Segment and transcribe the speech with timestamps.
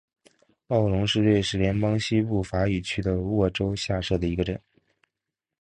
[0.69, 4.59] 奥龙是瑞士联邦西部法语区的沃州下设的一个镇。